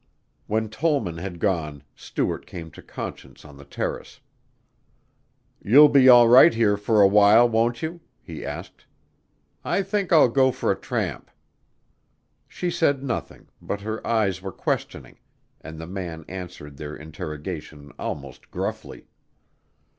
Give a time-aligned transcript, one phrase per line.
[0.47, 4.19] When Tollman had gone Stuart came to Conscience on the terrace.
[5.63, 8.87] "You'll be all right here for a while, won't you?" he asked.
[9.63, 11.29] "I think I'll go for a tramp."
[12.47, 15.19] She said nothing, but her eyes were questioning,
[15.61, 19.05] and the man answered their interrogation almost gruffly.